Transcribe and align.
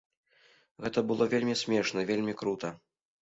Гэта 0.85 1.03
было 1.11 1.27
вельмі 1.35 1.55
смешна, 1.63 2.05
вельмі 2.13 2.33
крута. 2.43 2.73